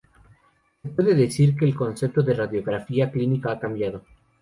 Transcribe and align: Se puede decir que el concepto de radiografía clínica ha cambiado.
Se 0.81 0.89
puede 0.89 1.13
decir 1.13 1.55
que 1.55 1.63
el 1.63 1.75
concepto 1.75 2.23
de 2.23 2.33
radiografía 2.33 3.11
clínica 3.11 3.51
ha 3.51 3.59
cambiado. 3.59 4.01